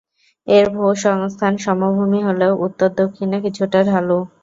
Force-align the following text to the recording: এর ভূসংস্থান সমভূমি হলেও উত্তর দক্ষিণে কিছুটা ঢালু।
এর 0.47 0.65
ভূসংস্থান 0.75 1.53
সমভূমি 1.65 2.19
হলেও 2.27 2.53
উত্তর 2.65 2.89
দক্ষিণে 2.99 3.37
কিছুটা 3.45 3.79
ঢালু। 3.89 4.19